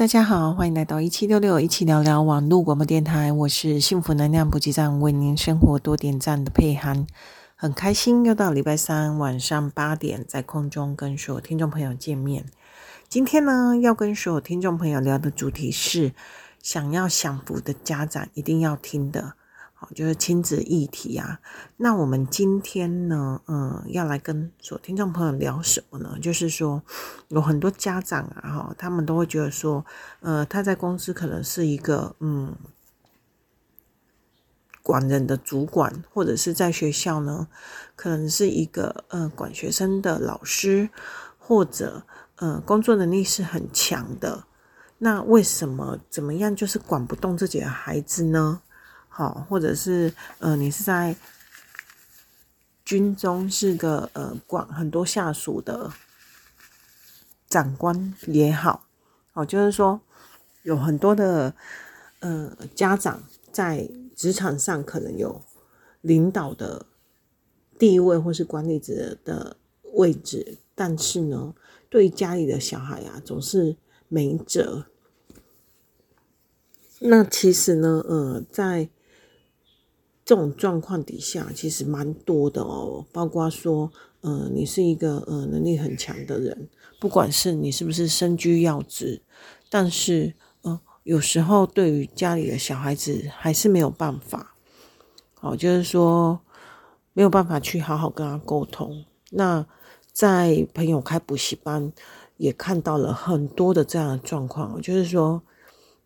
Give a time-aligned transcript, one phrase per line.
[0.00, 7.06] 大家好，欢迎来到一七六六一起聊聊网络广播电台，我是幸福能量补给站，为您生活多点赞的佩涵，
[7.54, 12.46] 很开心又到礼拜三晚上八点，在空中跟所有听众朋友见面。
[13.10, 16.14] 今天呢，要跟所有听众朋友聊的主题是，
[16.62, 19.34] 想要享福的家长一定要听的。
[19.94, 21.40] 就是亲子议题啊，
[21.76, 26.16] 那我们今天呢，嗯，要来跟所听众朋友聊什么呢？
[26.20, 26.82] 就是说，
[27.28, 29.84] 有很多家长啊，哈，他们都会觉得说，
[30.20, 32.54] 呃，他在公司可能是一个，嗯，
[34.82, 37.48] 管人的主管，或者是在学校呢，
[37.96, 40.90] 可能是一个，呃，管学生的老师，
[41.38, 42.04] 或者，
[42.36, 44.44] 呃，工作能力是很强的。
[44.98, 48.60] 那为什么怎么样，就是管不动自己的孩子呢？
[49.10, 51.14] 好，或者是呃，你是在
[52.84, 55.92] 军中是个呃管很多下属的
[57.48, 58.86] 长官也好，
[59.34, 60.00] 哦，就是说
[60.62, 61.52] 有很多的
[62.20, 63.22] 呃家长
[63.52, 65.42] 在职场上可能有
[66.00, 66.86] 领导的
[67.78, 69.56] 地位或是管理者的
[69.94, 71.54] 位置，但是呢，
[71.88, 73.76] 对家里的小孩啊，总是
[74.08, 74.86] 没辙。
[77.00, 78.88] 那其实呢，呃，在
[80.30, 86.68] 这种状况底下，其实蛮多的哦，包括说，呃，你是一个呃能力很强的人，
[87.00, 89.20] 不管是你是不是身居要职，
[89.68, 94.54] 但是呃，有时候对于家里的小孩子还是没有办法，
[95.40, 96.38] 哦，就是说
[97.12, 99.04] 没有办法去好好跟他沟通。
[99.30, 99.66] 那
[100.12, 101.92] 在朋友开补习班
[102.36, 105.42] 也看到了很多的这样的状况，就是说，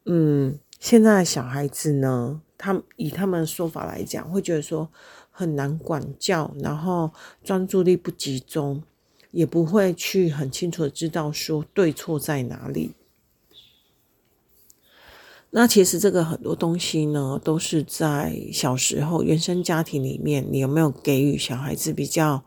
[0.06, 4.88] 嗯，现在的小孩子呢，他以他们的说法来讲，会觉得说
[5.30, 7.10] 很难管教，然后
[7.42, 8.82] 专注力不集中，
[9.30, 12.92] 也不会去很清楚的知道说对错在哪里。
[15.56, 22.44] 那其实这个很多东西呢，都是在小时候原生家庭里面，你有没有给予小孩子比较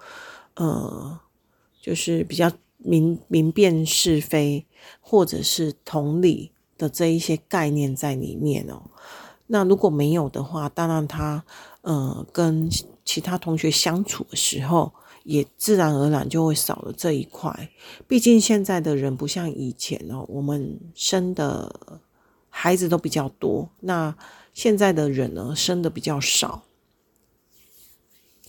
[0.56, 1.20] 呃，
[1.82, 4.66] 就是比较明明辨是非，
[5.00, 8.92] 或者是同理的这一些概念在里面哦。
[9.48, 11.44] 那如果没有的话，当然他
[11.82, 12.70] 呃跟
[13.06, 14.94] 其他同学相处的时候，
[15.24, 17.70] 也自然而然就会少了这一块。
[18.08, 22.02] 毕竟现在的人不像以前哦，我们生的
[22.50, 24.16] 孩子都比较多，那
[24.54, 26.64] 现在的人呢，生的比较少，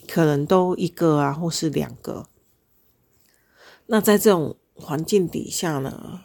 [0.09, 2.27] 可能都一个啊，或是两个。
[3.87, 6.23] 那在这种环境底下呢，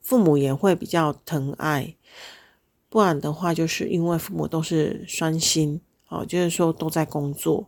[0.00, 1.96] 父母也会比较疼爱。
[2.94, 7.66] 不然的话，就是因为父母都是双薪，哦，就是说都在工作，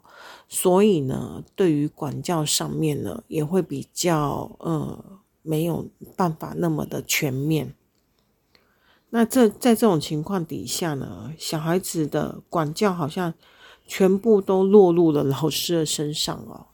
[0.48, 5.04] 所以呢，对于管教上面呢，也会比较呃
[5.42, 7.74] 没有办法那么的全面。
[9.10, 13.34] 那这在这种情况底下呢，小孩子的管教好像
[13.84, 16.66] 全部都落入了老师的身上哦。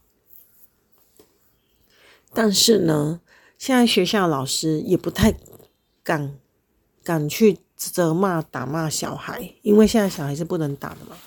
[2.31, 3.19] 但是呢，
[3.57, 5.33] 现在学校老师也不太
[6.03, 6.37] 敢
[7.03, 7.57] 敢去。
[7.89, 11.17] 责骂、打骂小孩，因为现在小孩是不能打的嘛。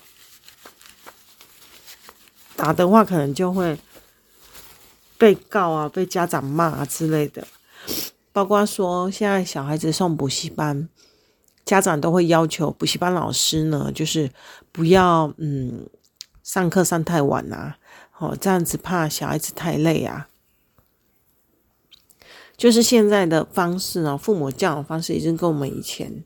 [2.55, 3.77] 打的话，可能就会
[5.17, 7.47] 被告啊，被家长骂啊之类的。
[8.33, 10.89] 包括说，现在小孩子送补习班，
[11.65, 14.31] 家长都会要求补习班老师呢，就是
[14.71, 15.87] 不要嗯
[16.43, 17.77] 上课上太晚啊，
[18.17, 20.27] 哦这样子怕小孩子太累啊。
[22.55, 26.23] 就是现在的方式呢，父母教养方式已经跟我们以前。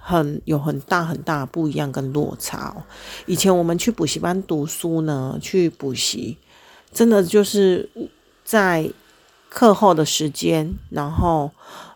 [0.00, 2.82] 很有很大很大不一样跟落差哦。
[3.26, 6.38] 以前我们去补习班读书呢，去补习，
[6.92, 7.88] 真的就是
[8.42, 8.90] 在
[9.48, 11.50] 课后的时间，然后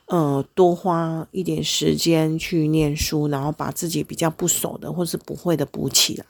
[0.06, 6.26] 呃多花一点时间去念书，然后把自己比较不熟的或是不会的补起来。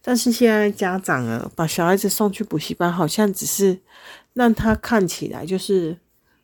[0.00, 3.78] 但是现在家长啊，把小孩子送去补习班，好像只是
[4.34, 5.96] 让他看起来就是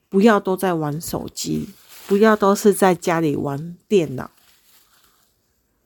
[0.08, 1.68] 不要都在玩手机。
[2.10, 4.32] 不要都是在家里玩电脑，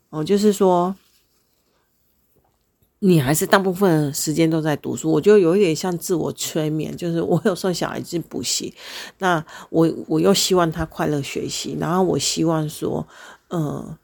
[0.09, 0.97] 哦，就是说，
[3.01, 5.13] 你还是大部分时间都在读书。
[5.13, 8.73] 我觉得有一点像自我催眠，就是我有送小孩子补习，
[9.19, 13.07] 那我我又希望他快乐学习，然后我希望说，
[13.51, 13.95] 嗯，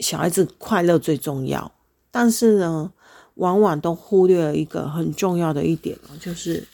[0.00, 1.72] 小孩子快乐最重要。
[2.10, 2.92] 但是呢，
[3.36, 6.68] 往往都忽略了一个很重要的一点，就是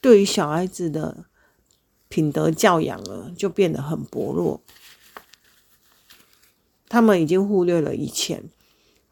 [0.00, 1.26] 对于小孩子的。
[2.08, 4.60] 品德教养了，就变得很薄弱。
[6.88, 8.42] 他们已经忽略了以前，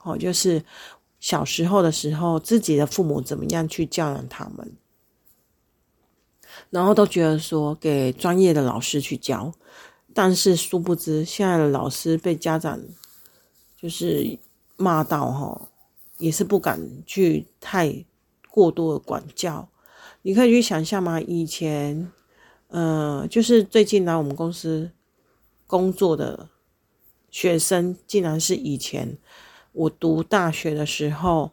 [0.03, 0.65] 哦，就是
[1.19, 4.73] 小时候的时候，自己的父母怎么样去教养他们。
[6.71, 9.53] 然后都觉得说给专业的老师去教，
[10.13, 12.81] 但是殊不知现在的老师被家长
[13.77, 14.39] 就是
[14.77, 15.69] 骂到哈，
[16.19, 18.05] 也是不敢去太
[18.51, 19.69] 过多的管教。
[20.23, 21.21] 你可以去想象吗？
[21.21, 22.11] 以前，
[22.75, 24.91] 呃，就是最近来我们公司
[25.65, 26.49] 工作的
[27.31, 29.17] 学生，竟然是以前
[29.71, 31.53] 我读大学的时候。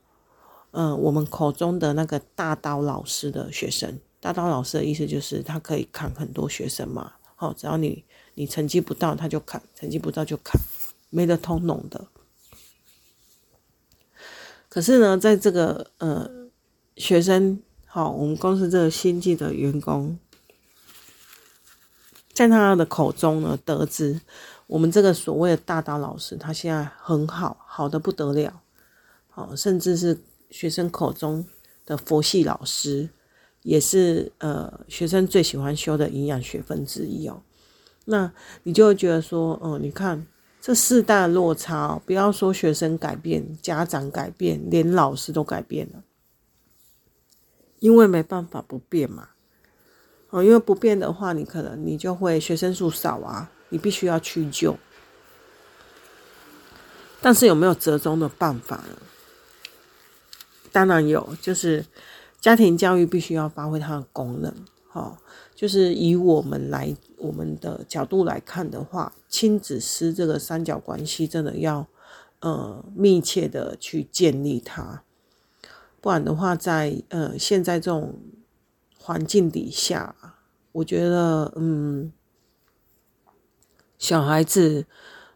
[0.73, 7.11] 嗯，我们口中的那个大刀老师的学生，大刀老师的意思就是他可以砍很多学生嘛。
[7.35, 10.57] 好，只要你你成绩不到，他就砍；成绩不到就砍，
[11.09, 12.07] 没得通融的。
[14.69, 16.31] 可是呢，在这个呃
[16.95, 20.17] 学生，好，我们公司这个新进的员工，
[22.33, 24.19] 在他的口中呢，得知
[24.67, 28.61] 我们这个所谓的大刀老师，他现在很好，好的不得了，
[29.35, 30.17] 哦，甚至是。
[30.51, 31.45] 学生口中
[31.85, 33.07] 的佛系老师，
[33.61, 37.41] 也是呃学生最喜欢修的营养学分之一哦。
[38.03, 38.29] 那
[38.63, 40.27] 你就会觉得说，哦、你看
[40.59, 46.03] 这四大落差，不要说学生改变，家长改变，连老师都改变了，
[47.79, 49.29] 因为没办法不变嘛。
[50.31, 54.75] 哦，因为不变的话，你可能你就会学生数少啊，你必须要去救。
[57.21, 58.97] 但是有没有折中的办法呢？
[60.71, 61.85] 当然有，就是
[62.39, 64.51] 家庭教育必须要发挥它的功能，
[64.87, 65.19] 哈，
[65.53, 71.85] 就是以我们来我们的角度来看的话，亲子师这个三角关系真的要
[72.39, 75.03] 呃密切的去建立它，
[75.99, 78.17] 不然的话在，在呃现在这种
[78.97, 80.15] 环境底下，
[80.71, 82.11] 我觉得嗯
[83.97, 84.85] 小孩子。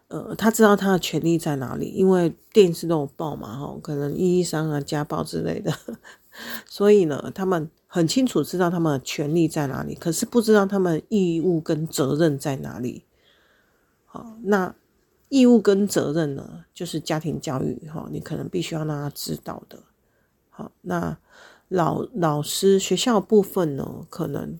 [0.08, 5.72] 呃，他知道他的权利在哪里，因为电视都有报嘛，哈，可能一一三啊、家暴之类的，
[6.64, 13.02] 所以呢，他们很清楚知道他们的权利在哪里，可是不知道他们义务跟责任在哪里。
[14.04, 14.72] 好，那
[15.28, 19.80] 义务跟责任呢，就是家庭教育，哈，你可能必须要让他知道的。
[20.50, 21.18] 好，那
[21.66, 24.56] 老老师学校部分呢，可能。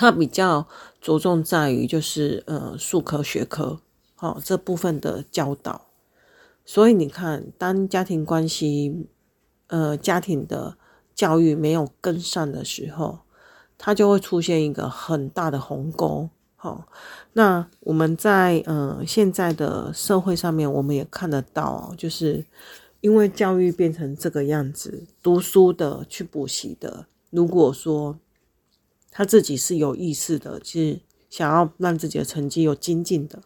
[0.00, 0.64] 他比较
[1.00, 3.80] 着重在于就是呃数科学科，
[4.20, 5.88] 哦、这部分的教导，
[6.64, 9.08] 所以你看，当家庭关系
[9.66, 10.76] 呃家庭的
[11.16, 13.18] 教育没有跟上的时候，
[13.76, 16.30] 它就会出现一个很大的鸿沟。
[16.54, 16.84] 好、哦，
[17.32, 22.46] 那我们在呃现在的社会上面，我们也看得到，就是
[23.00, 28.16] 因为教育变成这个样子，读书的去补习的，如果说。
[29.10, 33.42] 他自己是有意识的，是想要让自己的成绩有精进的，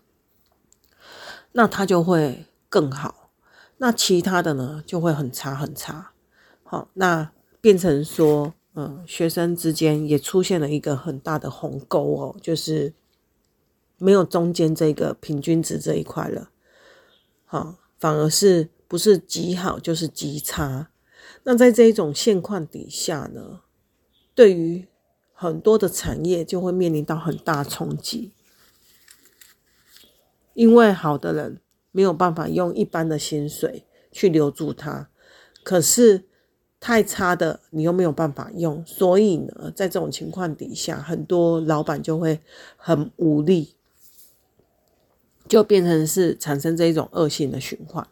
[1.53, 3.31] 那他就会更好。
[3.79, 6.13] 那其他的呢，就会很差很差。
[6.63, 12.95] 好，那变成说，嗯，学生之间也出现了一个很大的鸿沟哦，就是
[13.99, 16.51] 没有中间这个平均值这一块了。
[17.45, 20.91] 好，反而是不是极好就是极差。
[21.43, 23.63] 那在这一种现况底下呢，
[24.35, 24.87] 对于
[25.43, 28.31] 很多的产业就会面临到很大冲击，
[30.55, 35.09] 因为好的人没有办法用一般的薪水去留住他，
[35.65, 36.27] 可是
[36.79, 42.41] 太差的你又没有办法用，所以呢，在这种情况底下，很多老板就会
[42.77, 43.75] 很无力，
[45.49, 48.07] 就变成是产生这一种恶性的循环。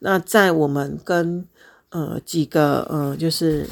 [0.00, 1.46] 那在我们跟
[1.90, 3.68] 呃几个呃就是。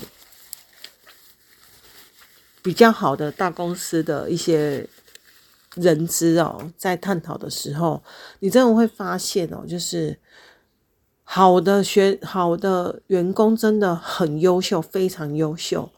[2.64, 4.88] 比较好的大公司的一些
[5.74, 8.02] 人资哦，在探讨的时候，
[8.38, 10.18] 你真的会发现哦，就是
[11.24, 15.92] 好的学好的员工真的很优秀，非常优秀。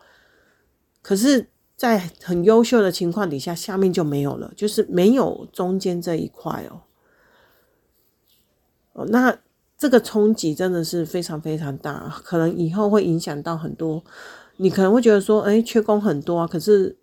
[1.03, 6.83] 可是，在很优秀的情况底下，下面就没有了，就是没有中间这一块哦。
[8.95, 9.39] 哦，那
[9.79, 14.03] 这个冲击真的是非常非常大，可能以后会影响到很多。
[14.59, 16.97] 你可能会觉得说，哎，缺工很多啊，可是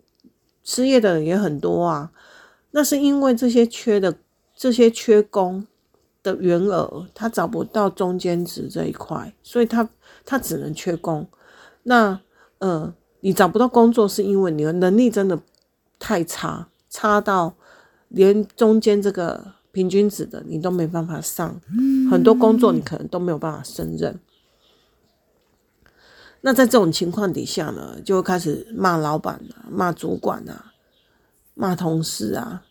[0.62, 2.10] 失业的人也很多啊。
[2.72, 4.16] 那是因为这些缺的
[4.56, 5.66] 这些缺工
[6.22, 9.88] 的员额，他找不到中间值这一块，所以他
[10.24, 11.26] 他只能缺工。
[11.84, 12.18] 那
[12.58, 15.38] 呃，你找不到工作，是因为你的能力真的
[15.98, 17.54] 太差，差到
[18.08, 21.60] 连中间这个平均值的你都没办法上，
[22.10, 24.18] 很多工作你可能都没有办法胜任。
[26.46, 30.72] 那在这种情况底下呢，就会开始骂老板啊，骂主管啊，
[31.54, 32.62] 骂同事啊，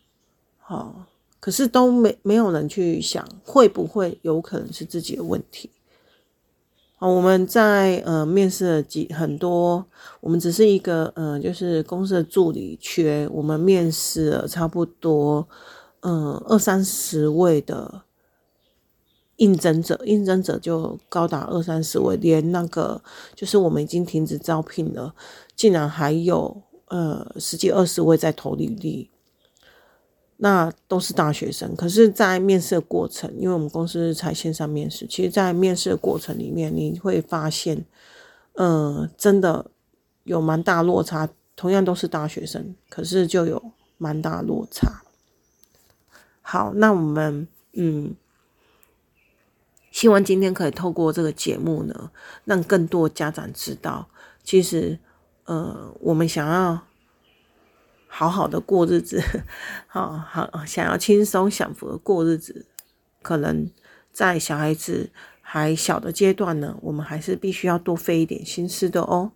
[0.59, 1.07] 好，
[1.39, 5.71] 可是都没没有人去想，会不会有可能是自己的问题？
[6.97, 9.83] 好，我们在呃面试了几很多，
[10.21, 15.47] 我们只是一个呃就是公司的助理缺，我们面试了差不多
[16.01, 18.03] 嗯二三十位的
[19.37, 23.01] 应征者，应征者就高达二三十位，连那个
[23.35, 25.13] 就是我们已经停止招聘了，
[25.55, 29.09] 竟然还有呃十几二十位在投履历。
[30.37, 37.85] 那都是大学生，可是，在面试的过程，因为我们公司才线上面试，其实，在面试的过程里面，你会发现，
[38.55, 39.67] 嗯、真的
[40.23, 41.29] 有蛮大落差。
[41.55, 45.03] 同样都是大学生，可是就有蛮大落差。
[46.41, 48.13] 好，那我们，嗯，
[49.93, 52.11] 希望今天可以透过这个节目呢，
[52.43, 54.09] 让更多家长知道，
[54.43, 54.99] 其实，
[55.45, 56.81] 呃，我们想要。
[58.15, 59.19] 好好的过日子，
[59.89, 62.67] 好好想要轻松享福的过日子，
[63.23, 63.67] 可能
[64.11, 65.09] 在小孩子
[65.41, 69.31] 还小的阶段呢，我们还是必须要多费一点心思的哦。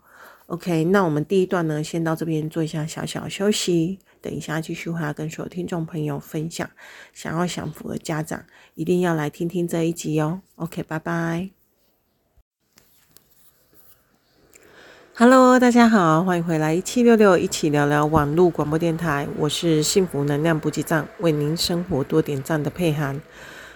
[0.47, 6.69] OK，那我们第一段呢，先到这边做一下小小休息，等一下继续回来跟所有听众朋友分享。
[7.11, 10.39] 想要享福的家长，一定要来听听这一集哦。
[10.55, 11.49] OK，拜拜。
[15.15, 19.27] Hello，大家好，欢迎回来一七六六一起聊聊网络广播电台。
[19.37, 23.21] 我是幸福能量补给站，为您生活多点赞的佩涵。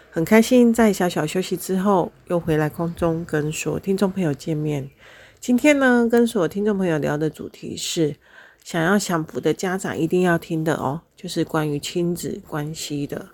[0.10, 4.90] 很开心在小小休息之后又回来空中跟所有听众朋友见面。
[5.42, 8.16] 今天呢，跟所有听众朋友聊的主题是
[8.64, 13.30] 想要享福的家长一定要听的哦，就是关于亲子关系的。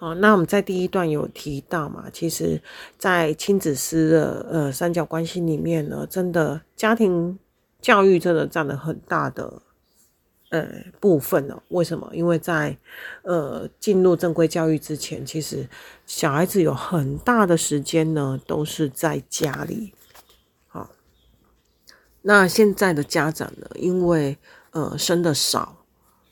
[0.00, 2.60] 哦，那我们在第一段有提到嘛，其实，
[2.98, 7.38] 在亲子师的呃三角关系里面呢，真的家庭
[7.80, 9.62] 教育真的占了很大的
[10.50, 10.68] 呃
[10.98, 11.62] 部分哦。
[11.68, 12.10] 为什么？
[12.12, 12.76] 因为在
[13.22, 15.68] 呃进入正规教育之前，其实
[16.04, 19.92] 小孩子有很大的时间呢都是在家里。
[22.22, 24.38] 那现在的家长呢，因为
[24.72, 25.76] 呃生的少，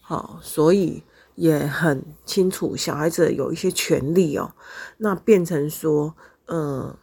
[0.00, 1.02] 好，所以。
[1.36, 4.54] 也很清楚，小孩子有一些权利哦，
[4.96, 6.14] 那变成说，
[6.46, 6.96] 嗯，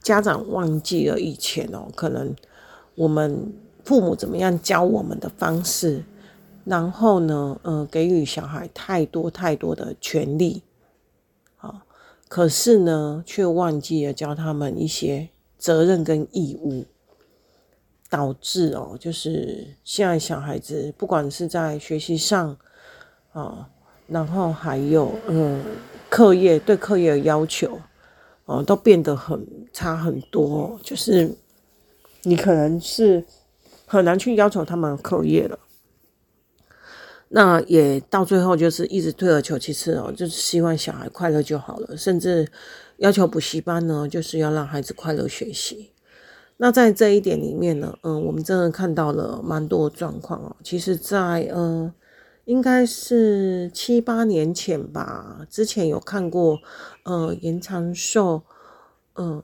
[0.00, 2.34] 家长忘记了以前哦，可能
[2.96, 6.02] 我们父母怎么样教我们的方式，
[6.64, 10.64] 然后呢，呃，给予小孩太多太多的权利，
[11.54, 11.82] 好，
[12.26, 16.86] 可是呢，却忘记了教他们一些责任跟义务，
[18.08, 22.56] 导致哦，就是现在小孩子不管是在学习上。
[23.32, 23.66] 哦，
[24.06, 25.62] 然后还有嗯，
[26.08, 27.78] 课业对课业的要求，
[28.46, 30.80] 哦，都变得很差很多。
[30.82, 31.30] 就是
[32.22, 33.22] 你可能是
[33.84, 35.58] 很难去要求他们课业了。
[37.28, 42.50] 那也到最后就是一直退而求其次哦，就是希望小孩快乐就好了，甚至
[42.96, 45.90] 要求补习班呢，就是要让孩子快乐学习。
[46.56, 50.56] 那在这一点里面呢，嗯，我们真的看到了蛮多状况哦。
[50.62, 51.92] 其实在，在嗯。
[52.46, 56.60] 应该是七八年前吧，之前有看过，
[57.02, 58.40] 呃，严长寿，
[59.16, 59.42] 嗯、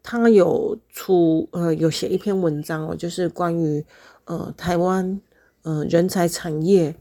[0.00, 3.84] 他有出，呃，有写一篇文章哦，就是关于，
[4.26, 5.20] 呃，台湾，
[5.62, 6.94] 呃，人才产业，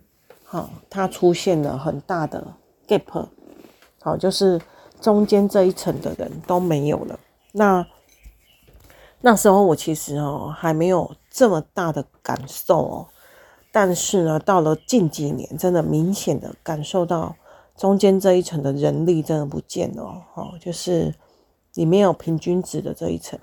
[0.44, 2.44] 好、哦，它出现了很大的
[2.88, 3.28] gap，
[4.02, 4.60] 好、就是
[5.00, 7.20] 中间这一层的人都没有了。
[7.52, 7.86] 那
[9.26, 13.08] 那时候我其实哦，还没有这么大的感受哦。
[13.72, 17.34] 但是呢，到了近几年，真的明显的感受到
[17.78, 20.04] 中间这一层的人力真的不见了
[20.36, 21.16] 哦，就是
[21.76, 23.40] 里面有平均值的这一层，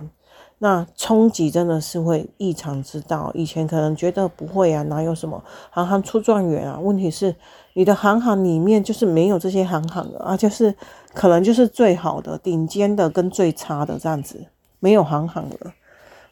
[0.58, 3.30] 那冲击真的是会异常之大。
[3.32, 6.78] 以前可能觉得不会啊，哪有什么行行出状元啊？
[6.78, 7.34] 问题是
[7.72, 10.76] 你的行行里面就是没有这些行行的啊，就是
[11.14, 14.44] 可能就是最好的、顶尖的跟最差的这样子，
[14.80, 15.74] 没有行行了。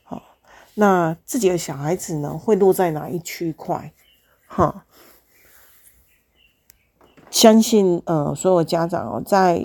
[0.02, 0.22] 好
[0.74, 3.92] 那自己的小孩子呢，会落在哪一区块？
[4.46, 4.84] 哈，
[7.30, 9.64] 相信呃，所有家长哦，在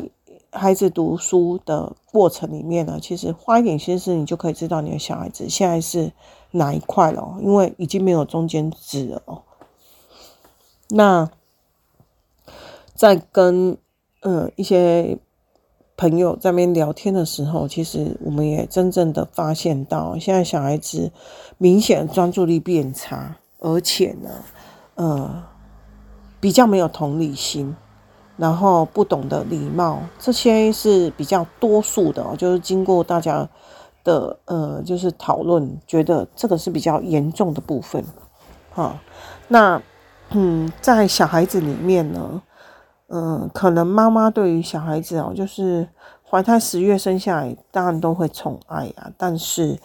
[0.51, 6.11] 孩子读书的过程里面呢，其实花一点心思，你就可以知道你的小孩子现在是
[6.51, 9.43] 哪一块了，因为已经没有中间值了。
[10.89, 11.31] 那
[12.93, 13.77] 在跟
[14.21, 15.17] 呃一些。
[16.03, 21.09] 朋友在那边聊天的时候，其实我们也真正的发现到，现在小孩子
[21.57, 24.29] 明显专注力变差，而且呢，
[24.95, 25.43] 呃，
[26.41, 27.73] 比较没有同理心，
[28.35, 32.35] 然后不懂得礼貌，这些是比较多数的哦。
[32.37, 33.47] 就是经过大家
[34.03, 38.03] 的呃，就是讨论，觉得这个是比较严重的部分。
[38.71, 38.99] 好，
[39.47, 39.81] 那
[40.31, 42.41] 嗯，在小孩子里面呢。
[43.15, 45.87] 嗯，可能妈妈对于小孩子哦，就是
[46.27, 49.79] 怀胎十月生下来，当然都会宠爱啊，但是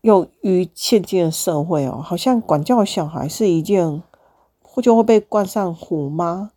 [0.00, 4.02] 由于现今的社会哦，好像管教小孩是一件，
[4.82, 6.52] 就会被冠上虎妈、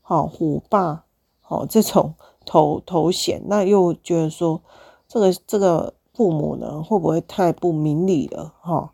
[0.00, 1.04] 好虎爸、
[1.42, 2.14] 好这种
[2.46, 4.62] 头头衔，那又觉得说，
[5.06, 8.54] 这个这个父母呢，会不会太不明理了？
[8.62, 8.90] 哈，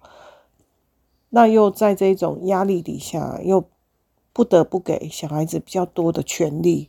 [1.28, 3.62] 那又在这种压力底下，又
[4.32, 6.88] 不得不给小孩子比较多的权利。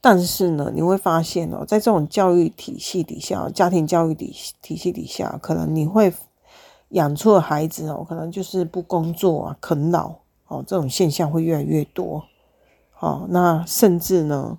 [0.00, 6.10] 但是呢，你会发现哦，在这种教育体系底下，家庭教育体体系底下，可能你会
[6.88, 10.14] 养出的孩子哦，可能就是不工作啊、啃老
[10.48, 12.24] 哦，这种现象会越来越多。
[12.92, 14.58] 好，那甚至呢，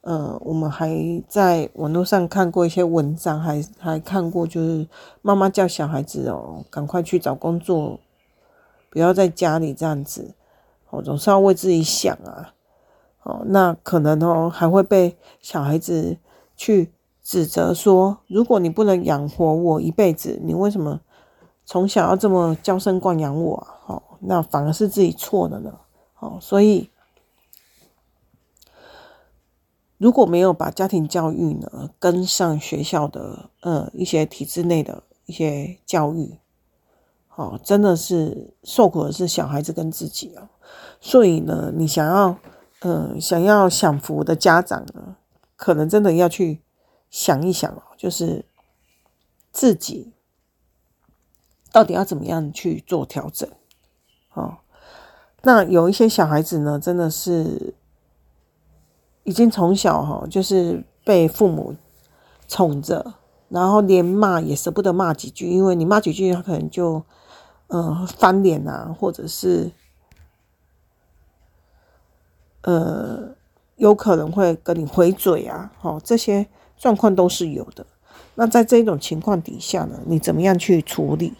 [0.00, 4.88] 呃，我们还在网络上看过一些文章，还还看过，就是
[5.20, 8.00] 妈妈叫小孩子哦，赶快去找工作，
[8.92, 10.34] 不要在家里这样子，
[10.90, 12.52] 哦，总是要为自己想啊。
[13.22, 16.18] 哦，那可能哦，还会被小孩子
[16.54, 21.00] 去指责说，如果你不能养活我一辈子，你为什么
[21.64, 23.66] 从小要这么娇生惯养我啊？
[23.86, 25.78] 哦，那反而是自己错了呢。
[26.18, 26.90] 哦，所以
[29.96, 36.36] 如果没有把家庭教育呢跟上学校的呃一些体制内的一些教育，
[37.36, 40.48] 哦，真的是受苦的是小孩子跟自己哦。
[41.00, 42.38] 所以呢，你想要。
[42.84, 45.14] 嗯，想要享福的家长呢，
[45.54, 46.60] 可能真的要去
[47.10, 48.44] 想一想哦，就是
[49.52, 50.12] 自己
[51.70, 53.48] 到底要怎么样去做调整。
[54.34, 54.56] 哦，
[55.42, 57.72] 那有一些小孩子呢，真的是
[59.22, 61.76] 已经从小哈，就是被父母
[62.48, 63.14] 宠着，
[63.48, 67.04] 然后连骂也舍不得骂几句，因为你骂几句，他可能就
[67.72, 69.70] 呃翻脸啊，或者是。
[72.64, 73.34] 呃，
[73.74, 76.46] 有可能会跟你回嘴啊，哦，这些
[76.78, 77.84] 状况都是有的。
[78.36, 81.34] 那在这种情况底下呢，你怎么样去处理？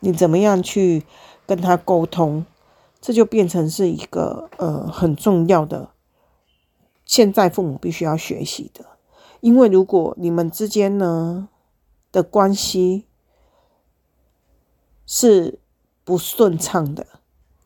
[0.00, 1.04] 你怎么样去
[1.44, 2.46] 跟他沟通？
[2.98, 5.90] 这就变成是一个呃很重要的，
[7.04, 8.86] 现在父母必须要学习的。
[9.40, 11.50] 因为如果你们之间呢
[12.10, 13.04] 的关系
[15.04, 15.58] 是
[16.04, 17.06] 不顺畅的，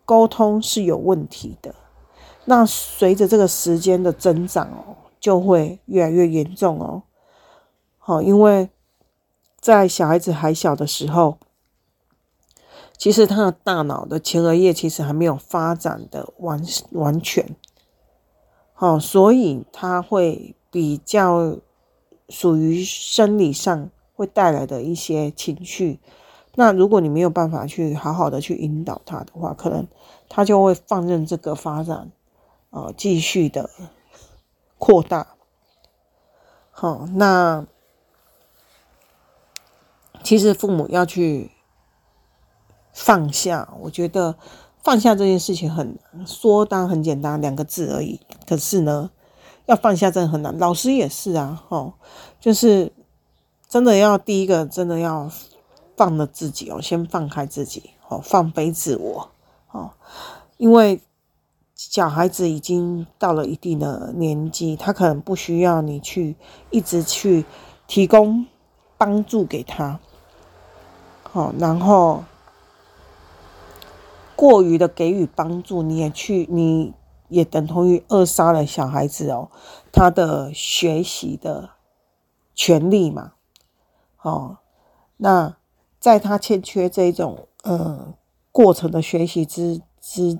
[0.04, 1.74] 沟通是有问题的。
[2.44, 7.02] 那随着这个时间的增长哦，就会越来越严重哦。
[7.98, 8.70] 好，因为
[9.60, 11.38] 在小孩子还小的时候，
[12.96, 17.54] 其实他的大脑的前额叶其实还没有发展的完完全。
[18.72, 21.58] 好，所以他会比较
[22.28, 25.98] 属于生理上会带来的一些情绪。
[26.58, 29.86] 那如果你没有办法去好好的去引导他的话，可能
[30.28, 32.10] 他就会放任这个发展。
[32.70, 33.70] 哦，继续的
[34.76, 35.28] 扩大。
[36.72, 37.64] 好，那
[40.24, 41.52] 其实父母要去
[42.92, 44.34] 放下，我觉得
[44.82, 48.20] 放下这件事情很，说当然很简单，两个字而已。
[48.48, 49.10] 可是呢，
[49.66, 50.58] 要放下真的很难。
[50.58, 51.94] 老师也是啊，哦，
[52.40, 52.92] 就是
[53.68, 55.30] 真的要第一个，真的要
[55.98, 59.30] 放了自己哦，先放开自己，哦，放飞自我，
[59.72, 59.90] 哦，
[60.56, 61.02] 因为。
[61.80, 66.34] 小孩子已经到了一定的年纪，他可能不需要你去
[66.70, 67.44] 一直去
[67.86, 68.44] 提供
[68.96, 70.00] 帮助给他，
[71.22, 72.24] 好，然后
[74.34, 76.94] 过于的给予帮助，你也去，你
[77.28, 79.48] 也等同于扼杀了小孩子哦，
[79.92, 81.70] 他的学习的
[82.56, 83.34] 权利嘛，
[84.22, 84.58] 哦，
[85.18, 85.54] 那
[85.98, 88.14] 在他欠缺这种呃
[88.52, 90.38] 过程的学习之之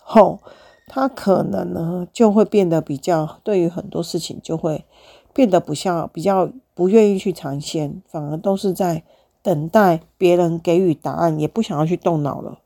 [0.00, 0.40] 后。
[0.86, 4.84] 他可能呢，就会变得比较，对于很多事情就会
[5.32, 9.02] 变得不像，比较不愿意去尝鲜，反而都是在
[9.42, 12.58] 等待别人给予答案，也不想要去动脑了。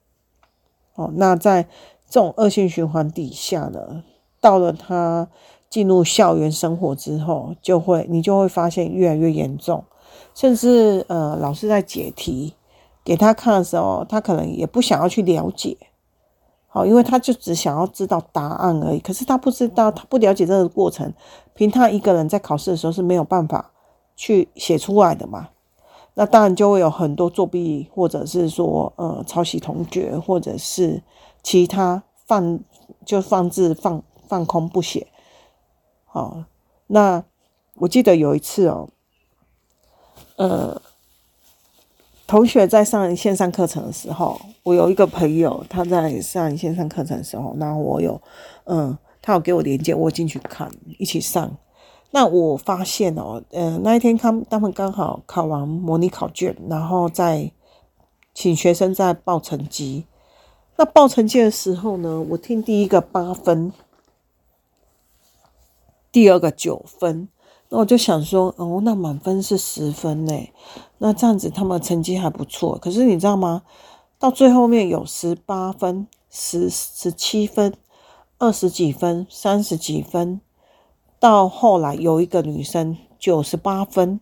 [0.97, 1.63] 哦，那在
[2.11, 4.03] 这种恶性循环底下呢，
[4.41, 5.29] 到了他
[5.71, 9.85] 进入校园生活之后，就会你就会发现越来越严重，
[10.39, 12.55] 甚至呃，老师在解题
[13.03, 15.77] 给他看的时候，他可能也不想要去了解。
[16.69, 21.13] 好，因为他就只想要知道答案而已，可是他不知道，他不了解这个过程，
[21.55, 23.73] 凭他一个人在考试的时候是没有办法
[24.15, 25.49] 去写出来的嘛。
[26.15, 31.03] 那当然就会有很多作弊，或者是说呃抄袭同学，或者是
[31.43, 32.61] 其他放
[33.05, 35.09] 就放置放放空不写。
[36.05, 36.45] 好，
[36.87, 37.25] 那
[37.75, 38.89] 我记得有一次哦，
[40.39, 40.81] 呃。
[42.27, 48.21] 同学在上线上课程的时候，我有一个朋友，他在上线上课程的时候，然后我有
[48.65, 51.51] 嗯他有给我连接，我进去看，一起上。
[52.11, 57.51] 那我发现哦，呃，那一天他们他们刚好考完模拟考卷，然后再
[58.35, 60.05] 请学生在报成绩。
[60.77, 63.73] 那报成绩的时候呢，我听第一个八分，
[66.13, 67.29] 第二个九分。
[67.71, 70.55] 那我就想说，哦，那满分是十分嘞，
[70.97, 72.79] 那这样子他们成绩还不错。
[72.81, 73.63] 可是你知道吗？
[74.19, 77.75] 到最后面有十八分、十十七分、
[78.39, 80.41] 二十几分、三十几分，
[81.21, 84.19] 到后来有一个女生九十八分。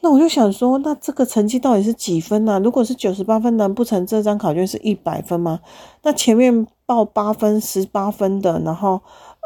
[0.00, 2.60] 那我就想说，那这个成绩到底是几分呢？
[2.60, 5.58] 如果是九十八分，难不成这张考卷是一百分吗？
[6.04, 9.00] 那前面报八分、十八分的，然后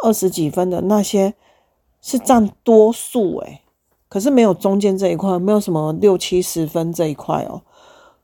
[0.05, 1.33] 二十几分的那些。
[2.01, 3.63] 是占多数诶，
[4.09, 7.63] 可是没有中间这一块，没有什么六七十分这一块哦。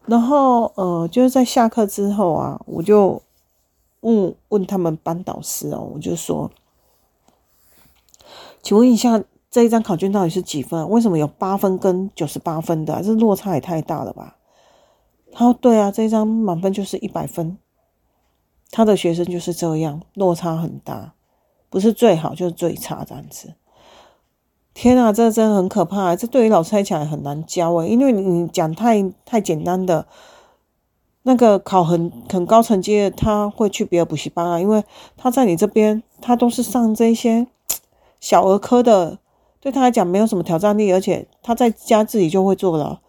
[0.07, 3.21] 然后呃，就是在下课之后啊，我就
[4.01, 6.51] 问问他们班导师哦，我就说，
[8.63, 10.89] 请问一下，这一张考卷到底是几分？
[10.91, 13.03] 为什么有八分跟九十八分的？
[13.03, 14.37] 这落差也太大了吧？
[15.33, 17.59] 他说对啊，这一张满分就是一百分，
[18.71, 21.15] 他的学生就是这样，落差很大，
[21.69, 23.55] 不是最好就是最差这样子。
[24.79, 26.15] 天啊，这真的很可怕！
[26.15, 30.07] 这对于老师来讲也很难教诶，因为你讲太太简单的，
[31.23, 34.85] 那个考很很高成绩的，他会去别的补习班啊，因为
[35.17, 37.47] 他在你这边，他都是上这些
[38.21, 39.19] 小儿科的，
[39.61, 43.01] 对他来讲没有什么挑战力，而且他在家自己就会做了。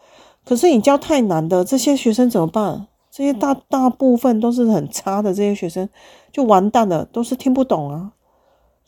[0.45, 2.88] 可是你教太难的这些学生怎么办？
[3.12, 5.89] 这些大大部分都是很差的这些学生
[6.32, 8.13] 就完蛋了，都是听不懂啊。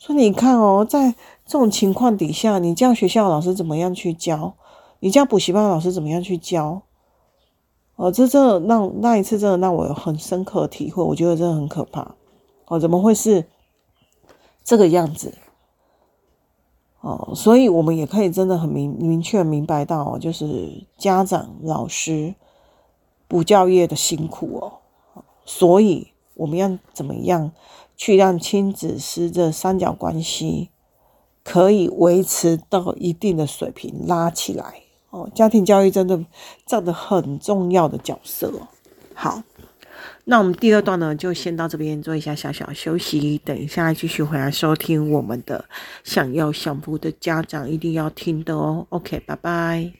[0.00, 1.12] 所以你看哦，在
[1.44, 4.54] 这种情况底下，你叫学校老师怎么样去教？
[5.00, 6.80] 你叫补习班老师怎么样去教？
[7.96, 12.14] 哦，这真的让那一次真的让我有很深刻的体会，我觉得真的很可怕。
[12.68, 13.44] 哦，怎么会是
[14.64, 15.34] 这个样子？
[17.02, 22.34] 哦，所以我们也可以真的很明明确明白到，就是家长、老师、
[23.28, 25.22] 补教业的辛苦哦。
[25.44, 27.52] 所以我们要怎么样？
[28.00, 30.70] 去让亲子师这三角关系
[31.44, 35.28] 可以维持到一定的水平，拉起来哦。
[35.34, 36.24] 家庭教育真的
[36.64, 38.68] 占着很重要的角色哦。
[39.12, 39.42] 好，
[40.24, 45.66] 那我们第二段呢，就先到这边做一下小小休息，等一下继续回来收听我们的
[46.02, 48.86] 想要享福的家长一定要听的哦。
[48.88, 49.92] OK，拜拜。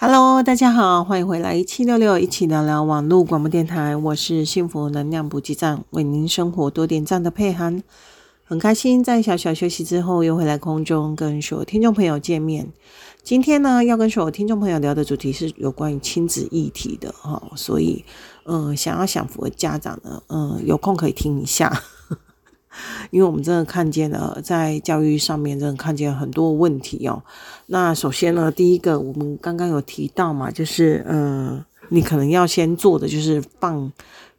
[0.00, 7.82] Hello，大家好，欢迎回来一七六六一起聊聊网络广播电台，我是幸福能量补给站，为您生活多点赞的佩涵，
[8.44, 12.68] 很开心在小小休息之后又回来空中跟所有听众朋友见面。
[13.24, 18.04] 今天呢，要跟所有听众朋友聊的主题是有关于亲子议题的哈，所以
[18.44, 21.82] 嗯，想要享福的家长呢，嗯，有空可以听一下。
[23.10, 27.22] 因为我们真的看见了，在教育上面真的看见很多问题哦。
[27.66, 33.92] 那首先呢，第一个我们刚刚有提到嘛，就是嗯，你可能要先做的就是放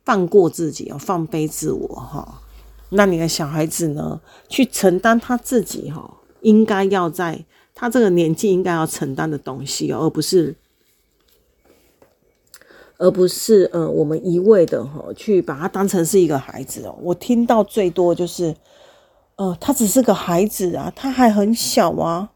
[0.05, 2.41] 放过自己哦，放飞自我哈。
[2.89, 6.11] 那你的小孩子呢，去承担他自己哈，
[6.41, 10.55] 应该要在他这个年纪应该要承担的东西哦，而不是。
[12.99, 16.95] 而不是呃，我们一味的哈去把他当成是一个孩子哦。
[17.01, 18.53] 我听到最多就是，
[19.37, 22.29] 呃，他只是个孩子啊，他还很小啊。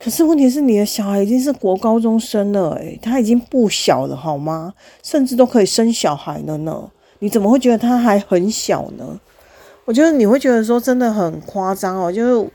[0.00, 4.74] 可是问题是，你的小孩已经是国高中生了，诶，他已经不小了好吗？
[5.02, 6.88] 甚至都可以生小孩了呢。
[7.18, 9.18] 你怎么会觉得他还很小呢？
[9.84, 12.50] 我觉得你会觉得说真的很夸张哦，就是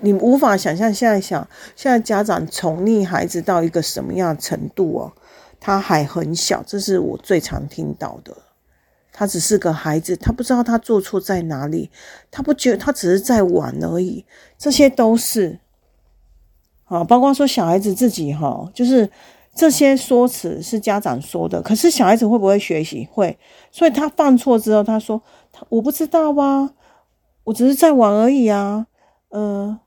[0.00, 5.12] 你无法想象现在想现在家长宠溺孩子到一个什么样程度哦。
[5.60, 8.36] 他还很小，这是我最常听到的。
[9.12, 11.90] 他只是个孩子，他不知道他做错在哪里，
[12.30, 14.24] 他不觉得他只是在玩而已。
[14.56, 15.58] 这些都是，
[16.84, 19.10] 啊，包括说小孩子自己哈，就是
[19.56, 23.08] 这些说辞是家长说的，可是小孩子会不会学习？
[23.10, 23.36] 会，
[23.72, 26.70] 所以他犯错之后，他说他我不知道啊，
[27.42, 28.86] 我只是在玩而已啊，
[29.30, 29.80] 嗯、呃，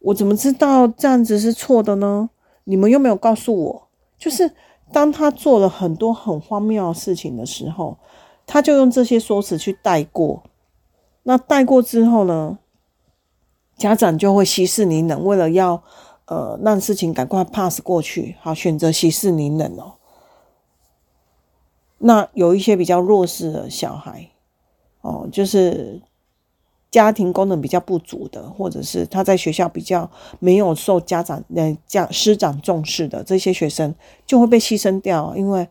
[0.00, 2.28] 我怎么知道这样子是错的呢？
[2.64, 3.85] 你们又没有告诉我，
[4.18, 4.52] 就是。
[4.92, 7.98] 当他做了很多很荒谬的事情的时候，
[8.46, 10.44] 他就用这些说辞去带过。
[11.24, 12.56] 那带过之后呢，
[13.76, 15.82] 家长就会息事宁人，为了要
[16.26, 19.94] 呃让事情赶快 pass 过去，好，选择息事宁人哦。
[21.98, 24.30] 那有一些比较弱势的小孩
[25.00, 26.00] 哦，就是。
[26.90, 33.94] 家庭功能比较不足的，或者是他在学校比较没有受家长、呃家师长重视的这些学生，
[34.24, 35.68] 就会被牺牲掉，因为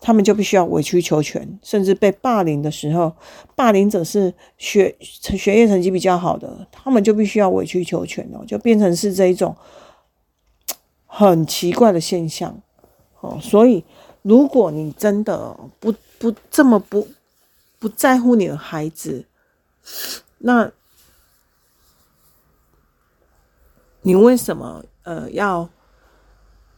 [0.00, 3.12] 他们就必须要委曲求全，甚至被霸凌的时候，
[3.54, 9.54] 霸凌者是学学业成绩比较好的，他们就必须要委曲求全哦，就变成是这一种
[11.06, 12.60] 很奇怪的现象
[13.20, 13.38] 哦。
[13.40, 13.84] 所以，
[14.22, 17.06] 如果你真的不不这么不
[17.78, 19.24] 不在乎你的孩子，
[20.44, 20.70] 那
[24.02, 25.68] 你为什么呃要？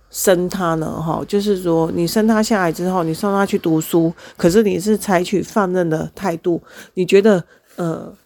[0.09, 1.03] 生他呢？
[1.03, 6.63] 哈，就是说，你生他下来之后，你送他去读书，可是你是采取放任的态度，
[6.95, 8.17] 你觉得，呃，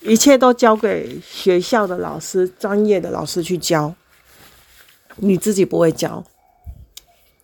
[0.00, 3.94] 一切都交给学校的老师、专业的老师去教，
[5.16, 6.22] 你自己不会教。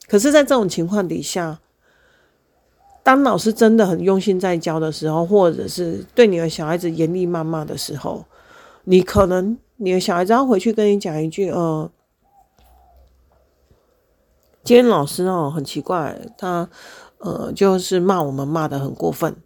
[0.09, 1.61] 可是，在这种情况底下，
[3.07, 8.25] 当老师真的很用心在教的时候，或者是对你的小孩子严厉谩骂的时候，
[8.83, 11.89] 你可能你的小孩子要回去跟你讲一句，呃。
[14.65, 16.69] 今天老师哦，很奇怪，他
[17.19, 19.37] 呃就是骂我们骂得很过分，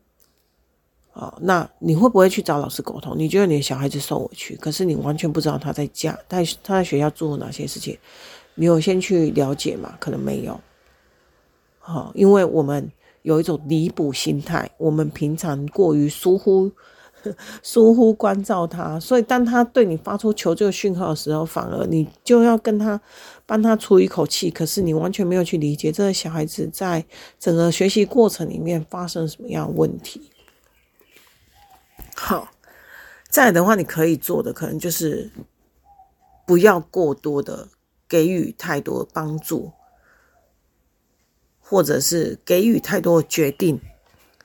[1.12, 3.14] 啊，那你会不会去找老师沟通？
[3.18, 7.98] 你觉得你的小孩子受委屈，可是你完全不知道他在家，他他在学校做了哪些事情，
[8.54, 9.94] 你有先去了解吗？
[10.00, 10.58] 可能没有，
[11.78, 12.90] 好，因为我们
[13.22, 16.70] 有一种弥补心态，我们平常过于疏忽。
[17.62, 22.98] 疏忽关照他，所以当他对你发出求救讯号的时候，反而你就要跟他
[23.44, 24.50] 帮他出一口气。
[24.50, 27.04] 可是你完全没有去理解这个小孩子在
[27.38, 30.30] 整个学习过程里面发生什么样问题。
[32.16, 32.48] 好，
[33.28, 35.30] 再来的话，你可以做的可能就是
[36.46, 37.68] 不要过多的
[38.08, 39.70] 给予太多帮助，
[41.70, 43.80] 或者是给予太多决定。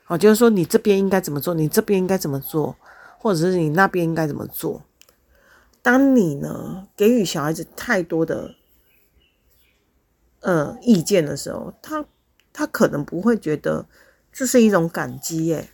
[0.06, 2.76] 哦，就是说你这边应该怎么做，你这边应该怎么做，
[3.18, 4.84] 或者是你那边应该怎么做。
[5.82, 8.54] 当你呢给予小孩子太多的
[10.42, 12.06] 呃意见的时候，他
[12.54, 13.88] 他可能不会觉得
[14.32, 15.68] 这是一种感激耶，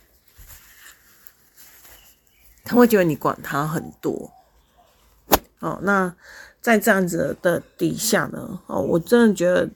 [2.64, 4.32] 他会觉得你管他很多。
[5.60, 6.16] 哦，那
[6.62, 9.68] 在这样子的底下呢，哦，我真的觉得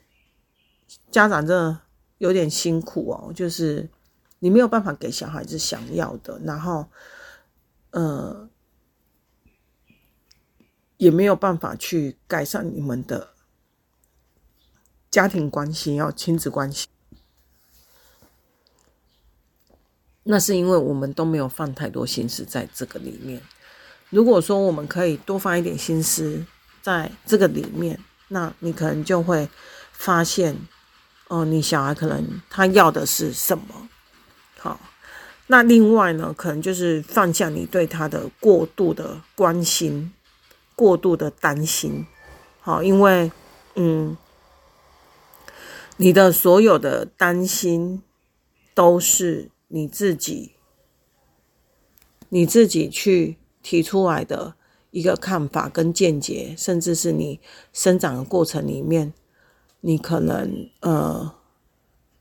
[1.11, 1.79] 家长真的
[2.17, 3.89] 有点辛苦哦，就是。
[4.39, 6.85] 你没有办法给小孩子想要的，然后，
[7.89, 8.47] 呃，
[10.97, 13.29] 也没有办法去改善你们的
[15.09, 16.87] 家庭关系，要亲子关系。
[20.21, 23.41] 那是因为我们都没有放太多心思在这个里面。
[24.11, 26.45] 如果说我们可以多放一点心思
[26.83, 29.49] 在这个里面，那你可能就会
[29.91, 30.55] 发现，
[31.29, 33.89] 哦、你小孩可能他要的是什么。
[34.57, 34.79] 好，
[35.47, 40.13] 那另外呢，可能就是放下你对他的过度的关心、
[40.75, 42.05] 过度的担心。
[42.61, 43.31] 好，因为
[43.75, 44.17] 嗯，
[45.97, 48.01] 你的所有的担心
[48.73, 50.53] 都是你自己、
[52.29, 54.55] 你自己去提出来的
[54.91, 57.39] 一个看法跟见解，甚至是你
[57.71, 59.13] 生长的过程里面，
[59.87, 61.33] 你可能呃，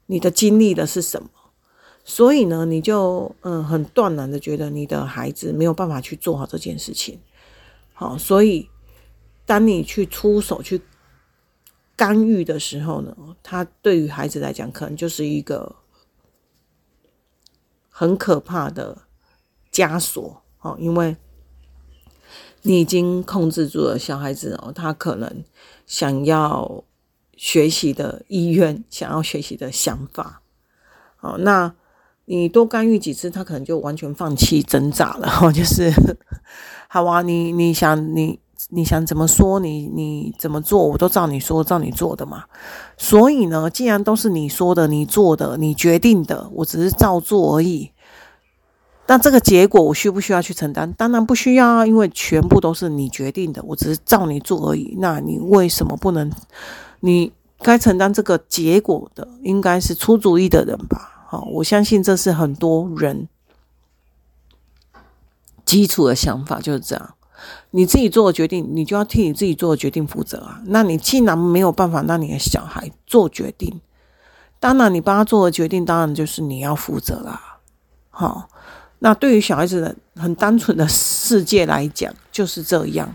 [0.06, 1.28] 你的经历的是什么？
[2.04, 7.18] 所以呢，你就嗯很断然的觉得你的孩子没有办法去做好这件事情，
[7.92, 8.70] 好，所以
[9.44, 10.80] 当你去出手去
[11.96, 15.74] 干预的时候呢，他对于孩子来讲可能就是一个
[17.90, 18.98] 很可怕的
[19.72, 21.16] 枷锁哦，因为
[22.62, 25.44] 你已经控制住了小孩子哦，他可能
[25.84, 26.84] 想要
[27.36, 30.42] 学习的意愿，想要学习的想法，
[31.16, 31.74] 好，那。
[32.28, 35.30] 你多干预几次，他可能就完全放弃挣扎了。
[35.54, 35.92] 就是，
[36.90, 42.42] 好啊，你你想你你想怎么说，你你怎么做，我都照你说，照你做的嘛。
[42.96, 47.92] 所以呢，既然都是你说的、你做的、你决定的，我只是照做而已。
[49.06, 50.92] 那这个结果，我需不需要去承担？
[50.94, 54.96] 当然不需要啊，因为全部都是你决定的，我只是照你做而已。
[54.98, 56.28] 那你为什么不能？
[57.00, 61.24] 你该承担这个结果的，应该是出主意的人吧？
[61.28, 63.28] 好，我相信这是很多人
[65.64, 67.14] 基础的想法，就是这样。
[67.70, 70.62] 你自己做的决定，你就要替你自己做的决定负责啊。
[70.66, 73.80] 那你既然没有办法让你的小孩做决定，
[74.58, 77.58] 当然你帮他做的决定，当然就是你要负责啦。
[78.08, 78.48] 好，
[79.00, 83.14] 那对于小孩子的很单纯的世界来讲，就是这样。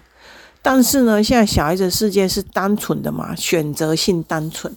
[0.62, 3.36] 但是呢，现在小孩子世界是单纯的嘛？
[3.36, 4.72] 选择性单纯，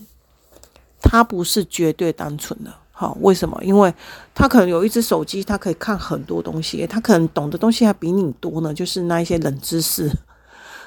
[1.01, 2.73] 他不是绝对单纯的。
[2.91, 3.59] 好，为什么？
[3.63, 3.93] 因为
[4.35, 10.11] 他可能有一只手机，他可以看很多东西，他可能懂的东西还比你多呢，就是那一些冷知识。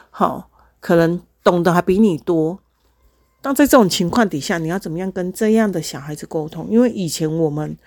[0.10, 2.57] 好，可能懂得还比你多，
[3.43, 6.67] 那在这种情况底下，你要怎么样跟这样的小孩子沟通？
[6.71, 7.77] 因为以前我们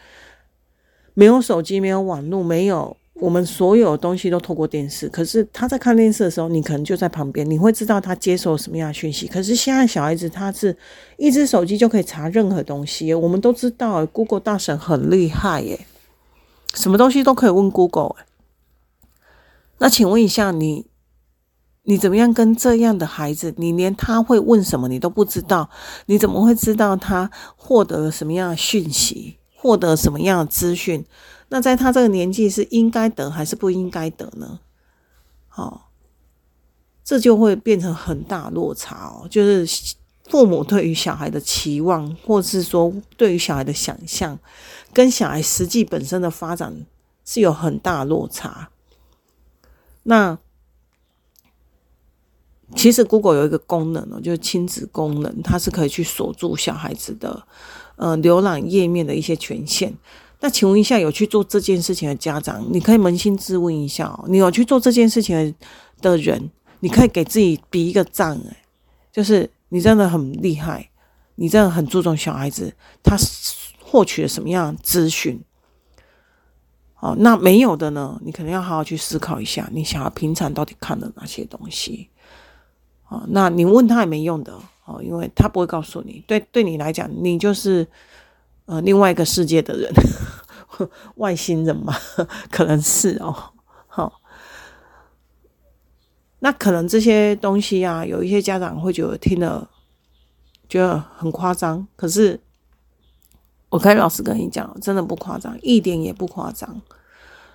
[1.15, 2.97] 没有手机，没有网络，没有。
[3.21, 9.29] 我们所有东西都透过电视，可是他在看电视的时候，你可能就在旁边，你会知道他接受什么样的讯息。
[9.29, 10.75] 可是现在小孩子他是
[11.19, 15.87] 一只手机就可以查任何东西，我们都知道，Google 大神很厉害耶，
[16.75, 18.17] 什么东西都可以问 Google。
[19.79, 20.87] 那请问一下你，
[21.83, 25.69] 你怎么样跟这样的孩子，你连他会问什么你都不知道，
[26.07, 31.05] 你怎么会知道他获得了什么样的讯息，获得什么样的资讯？
[31.51, 34.61] 那在他这个年纪是应该得还是不应该得呢？
[35.49, 35.91] 好，
[37.05, 39.27] 这就会变成很大落差哦。
[39.29, 39.95] 就是
[40.29, 44.39] 父母对于小孩的期望，或是说对于小孩的想象，
[44.93, 46.87] 跟小孩实际本身的发展
[47.25, 48.71] 是有很大落差。
[50.05, 50.39] 那
[52.77, 57.45] 其实 Google 有一个功能哦，就是亲子功能，它是可以去锁住小孩子的
[57.97, 59.93] 呃浏览页面的一些权限。
[60.43, 64.25] 那请问一下，有去做这件事情的家长，你可以扪心自问一下哦。
[64.27, 65.55] 你有去做这件事情
[66.01, 66.51] 的人，
[66.81, 68.57] 你可以给自己比一个赞，诶，
[69.13, 70.89] 就是你真的很厉害，
[71.35, 73.19] 你真的很注重小孩子他
[73.81, 75.39] 获取了什么样的资讯。
[77.01, 82.09] 哦，那没有的呢，你可能要好好去思考一下，你小孩平常到底看了哪些东西。
[83.09, 84.55] 哦，那你问他也没用的
[84.87, 86.25] 哦，因为他不会告诉你。
[86.27, 87.87] 对，对你来讲，你就是。
[88.71, 89.93] 呃，另外一个世界的人，
[91.17, 91.93] 外星人嘛，
[92.53, 93.35] 可能是哦。
[93.89, 94.21] 好，
[96.39, 99.69] 那可能这些东西啊，有一些家长会觉得听了
[100.69, 101.85] 觉得很夸张。
[101.97, 102.41] 可是，
[103.71, 106.81] 我可以老实跟你讲，真的不夸张，一点也不夸张。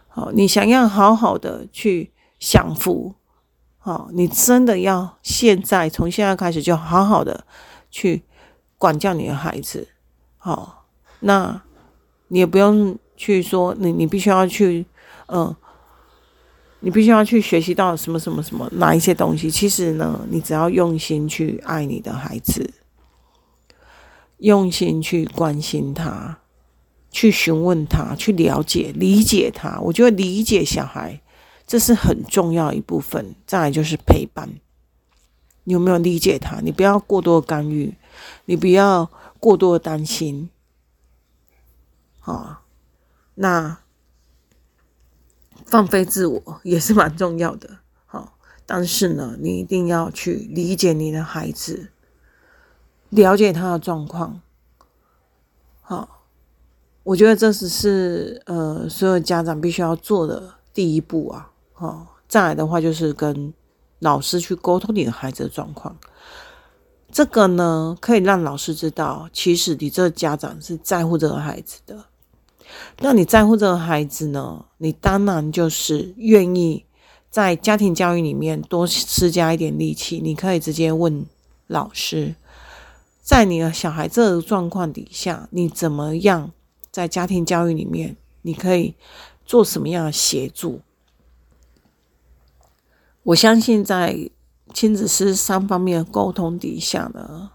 [0.10, 3.16] 好，你想要好好的去享福，
[3.78, 7.46] 好，你真的要现在从现在开始就好好的
[7.90, 8.26] 去
[8.78, 9.88] 管教你的孩子，
[10.38, 10.82] 好。
[11.28, 11.60] 那，
[12.28, 14.86] 你也不用去说你，你必须要去，
[15.26, 15.56] 嗯、
[16.82, 19.50] 你必须要去学习到什么什么什么哪一些东西。
[19.50, 22.72] 其实呢，你只要用心去爱你的孩子，
[24.38, 26.38] 用心去关心他，
[27.10, 29.80] 去询问他，去了解、理解他。
[29.80, 31.20] 我觉得理解小孩，
[31.66, 33.34] 这是很重要一部分。
[33.48, 34.48] 再来就是陪伴，
[35.64, 36.60] 你有没有理解他？
[36.62, 37.96] 你不要过多干预，
[38.46, 39.10] 你不要
[39.40, 40.52] 过多的担心。
[42.26, 42.64] 好，
[43.36, 43.78] 那
[45.68, 47.78] 放飞自我也是蛮重要的。
[48.08, 48.36] 好，
[48.66, 51.92] 但是呢，你一定要去理解你的孩子，
[53.10, 54.42] 了解他的状况。
[55.84, 56.24] 好，
[57.04, 61.52] 我觉得这只是呃，所有家长必须要做的第一步啊。
[61.74, 63.54] 好，再来的话就是跟
[64.00, 65.96] 老师去沟通你的孩子的状况。
[67.12, 72.06] 这个呢，可以让老师知道，其实你这个家长是在乎这个孩子的。
[73.00, 74.66] 那你在乎这个孩子呢？
[74.78, 76.86] 你当然就是愿意
[77.30, 80.20] 在家庭教育里面多施加一点力气。
[80.20, 81.26] 你可以直接问
[81.68, 82.36] 老师，
[83.22, 86.52] 在你的小孩这个状况底下，你怎么样
[86.92, 88.96] 在家庭教育里面，你可以
[89.46, 90.82] 做什么样的协助？
[93.24, 94.30] 我相信在
[94.74, 97.52] 亲子师三方面的沟通底下呢。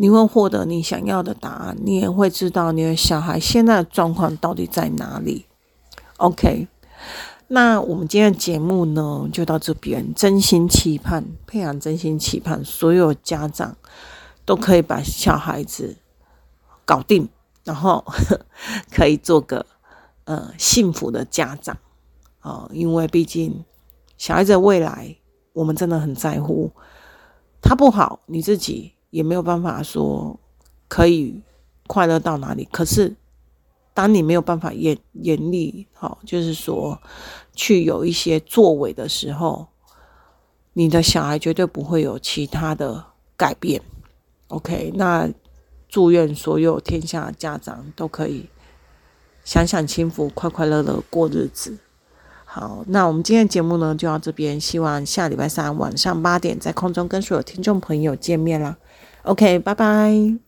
[0.00, 5.46] 你会获得你想要的答案，你也会知道你的小孩现在的状况到底在哪里。
[6.18, 6.68] OK，
[7.48, 10.14] 那我们今天的节目呢，就到这边。
[10.14, 13.76] 真心期盼，佩兰真心期盼，所有家长
[14.44, 15.96] 都可以把小孩子
[16.84, 17.28] 搞定，
[17.64, 18.04] 然后
[18.92, 19.66] 可以做个
[20.26, 21.76] 呃幸福的家长
[22.38, 23.64] 啊、因为毕竟
[24.16, 25.16] 小孩子的未来，
[25.54, 26.70] 我们真的很在乎。
[27.60, 28.92] 他不好，你自己。
[29.10, 30.38] 也没有办法说
[30.86, 31.40] 可以
[31.86, 32.68] 快乐到哪里。
[32.70, 33.16] 可是，
[33.94, 37.00] 当你没有办法严严厉，好，就是说
[37.54, 39.66] 去有一些作为的时候，
[40.74, 43.04] 你的小孩绝对不会有其他的
[43.36, 43.82] 改变。
[44.48, 45.28] OK，那
[45.88, 48.48] 祝愿所有天下家长都可以
[49.44, 51.78] 享享清福，快快乐乐过日子。
[52.44, 54.58] 好，那我们今天的节目呢，就到这边。
[54.60, 58.78] 希望下礼拜三晚上八点在空中跟所有听众朋友见面啦。
[59.22, 60.47] OK，拜拜。